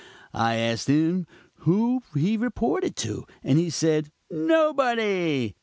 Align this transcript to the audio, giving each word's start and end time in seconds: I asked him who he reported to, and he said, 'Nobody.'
I 0.33 0.55
asked 0.55 0.87
him 0.87 1.27
who 1.57 2.01
he 2.15 2.35
reported 2.35 2.95
to, 2.95 3.27
and 3.43 3.59
he 3.59 3.69
said, 3.69 4.09
'Nobody.' 4.31 5.53